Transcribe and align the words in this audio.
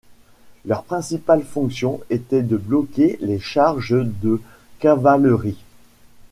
Leur 0.65 0.81
principale 0.83 1.43
fonction 1.43 1.99
était 2.09 2.41
de 2.41 2.57
bloquer 2.57 3.19
les 3.21 3.37
charges 3.37 3.95
de 4.21 4.41
cavalerie. 4.79 5.63